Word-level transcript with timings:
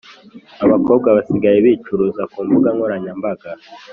Abakobwa 0.65 1.07
basigaye 1.17 1.57
bicuruza 1.65 2.21
kumbuga 2.33 2.69
nkoranya 2.75 3.11
mbaga 3.19 3.49